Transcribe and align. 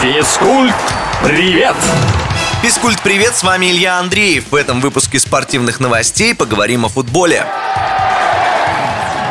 Физкульт, 0.00 0.74
привет! 1.22 1.76
Физкульт, 2.62 3.02
привет, 3.02 3.36
с 3.36 3.42
вами 3.42 3.70
Илья 3.70 3.98
Андреев. 3.98 4.50
В 4.50 4.54
этом 4.54 4.80
выпуске 4.80 5.18
спортивных 5.18 5.78
новостей 5.78 6.34
поговорим 6.34 6.86
о 6.86 6.88
футболе. 6.88 7.44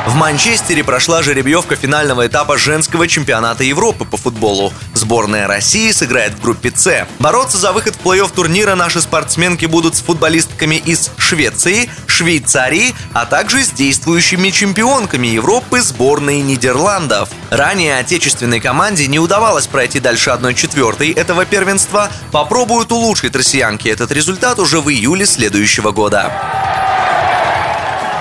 В 0.10 0.16
Манчестере 0.16 0.84
прошла 0.84 1.22
жеребьевка 1.22 1.76
финального 1.76 2.26
этапа 2.26 2.58
женского 2.58 3.08
чемпионата 3.08 3.64
Европы 3.64 4.06
по 4.06 4.18
футболу. 4.18 4.74
Сборная 4.96 5.46
России 5.46 5.92
сыграет 5.92 6.34
в 6.34 6.42
группе 6.42 6.74
С. 6.76 7.08
Бороться 7.20 7.60
за 7.60 7.72
выход 7.74 7.96
в 7.96 8.04
плей-офф 8.04 8.34
турнира 8.34 8.74
наши 8.74 9.02
спортсменки 9.02 9.68
будут 9.68 9.96
с 9.96 10.02
футболистками 10.02 10.78
из 10.78 11.12
Швеции, 11.20 11.92
Швейцарии, 12.08 12.96
а 13.14 13.28
также 13.28 13.64
с 13.64 13.70
действующими 13.70 14.50
чемпионками 14.50 15.28
Европы 15.28 15.80
сборной 15.80 16.42
Нидерландов. 16.42 17.30
Ранее 17.52 18.00
отечественной 18.00 18.60
команде 18.60 19.06
не 19.06 19.20
удавалось 19.20 19.68
пройти 19.68 20.00
дальше 20.00 20.32
1-4 20.32 21.16
этого 21.16 21.46
первенства. 21.46 22.10
Попробуют 22.32 22.92
улучшить 22.92 23.36
россиянки 23.36 23.88
этот 23.88 24.12
результат 24.12 24.58
уже 24.58 24.82
в 24.82 24.90
июле 24.90 25.28
следующего 25.28 25.92
года. 25.92 26.59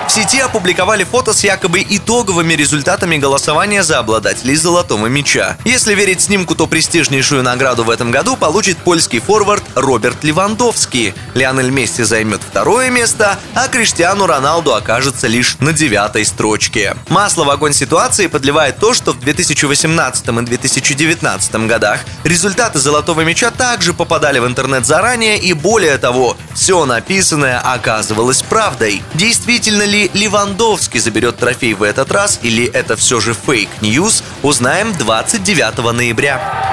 В 0.09 0.11
сети 0.11 0.41
опубликовали 0.41 1.05
фото 1.05 1.35
с 1.35 1.45
якобы 1.45 1.85
итоговыми 1.87 2.55
результатами 2.55 3.19
голосования 3.19 3.83
за 3.83 3.99
обладателей 3.99 4.57
золотого 4.57 5.07
мяча. 5.07 5.59
Если 5.67 5.95
верить 5.95 6.23
снимку, 6.23 6.55
то 6.55 6.67
престижнейшую 6.67 7.43
награду 7.43 7.85
в 7.85 7.91
этом 7.91 8.11
году 8.11 8.35
получит 8.35 8.79
польский 8.79 9.21
форвард 9.21 9.63
Роберт 9.75 10.25
Левандовский. 10.25 11.13
Лионель 11.35 11.69
Месси 11.69 12.05
займет 12.05 12.41
второе 12.41 12.89
место, 12.89 13.39
а 13.55 13.69
Криштиану 13.69 14.27
Роналду 14.27 14.73
окажется 14.73 15.27
лишь 15.27 15.59
на 15.61 15.75
девятой 15.75 16.25
строчке. 16.25 16.97
Масло 17.11 17.45
в 17.45 17.51
огонь 17.51 17.75
ситуации 17.75 18.29
подливает 18.29 18.79
то, 18.79 18.95
что 18.95 19.13
в 19.13 19.21
2018 19.21 20.27
и 20.27 20.31
2019 20.31 21.55
годах 21.67 22.01
результаты 22.25 22.79
золотого 22.79 23.21
мяча 23.21 23.51
также 23.51 23.93
попадали 23.93 24.39
в 24.39 24.47
интернет 24.47 24.87
заранее 24.87 25.39
и 25.39 25.53
более 25.53 25.99
того, 25.99 26.39
все 26.55 26.87
написанное 26.87 27.61
оказывалось 27.61 28.41
правдой. 28.41 29.03
Действительно 29.13 29.83
ли 29.83 29.98
ли 29.99 30.11
Левандовский 30.15 31.01
заберет 31.01 31.39
трофей 31.39 31.75
в 31.75 31.83
этот 31.83 32.13
раз 32.13 32.39
или 32.43 32.65
это 32.67 32.97
все 32.97 33.19
же 33.21 33.35
fake 33.35 33.74
news, 33.74 34.23
узнаем 34.43 34.93
29 34.93 35.93
ноября. 35.93 36.68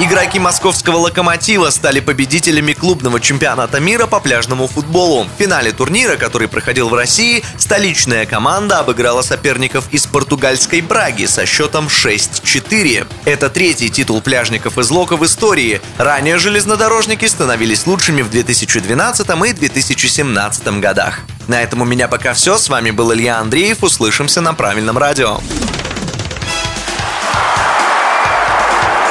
Игроки 0.00 0.38
московского 0.38 0.98
«Локомотива» 0.98 1.70
стали 1.70 1.98
победителями 1.98 2.72
клубного 2.72 3.18
чемпионата 3.18 3.80
мира 3.80 4.06
по 4.06 4.20
пляжному 4.20 4.68
футболу. 4.68 5.24
В 5.24 5.42
финале 5.42 5.72
турнира, 5.72 6.14
который 6.14 6.46
проходил 6.46 6.88
в 6.88 6.94
России, 6.94 7.42
столичная 7.56 8.24
команда 8.24 8.78
обыграла 8.78 9.22
соперников 9.22 9.88
из 9.90 10.06
португальской 10.06 10.82
Браги 10.82 11.24
со 11.24 11.46
счетом 11.46 11.88
6-4. 11.88 13.08
Это 13.24 13.50
третий 13.50 13.90
титул 13.90 14.20
пляжников 14.20 14.78
из 14.78 14.88
Лока 14.88 15.16
в 15.16 15.26
истории. 15.26 15.80
Ранее 15.96 16.38
железнодорожники 16.38 17.26
становились 17.26 17.84
лучшими 17.84 18.22
в 18.22 18.30
2012 18.30 19.28
и 19.46 19.52
2017 19.52 20.68
годах. 20.78 21.22
На 21.48 21.60
этом 21.60 21.82
у 21.82 21.84
меня 21.84 22.06
пока 22.06 22.34
все. 22.34 22.56
С 22.56 22.68
вами 22.68 22.92
был 22.92 23.12
Илья 23.12 23.40
Андреев. 23.40 23.82
Услышимся 23.82 24.42
на 24.42 24.54
правильном 24.54 24.96
радио. 24.96 25.40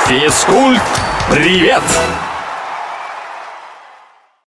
Физкульт, 0.07 0.81
привет! 1.29 1.83